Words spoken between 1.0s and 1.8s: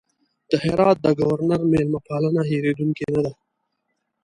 د ګورنر